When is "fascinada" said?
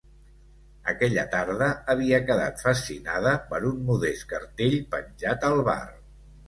2.69-3.37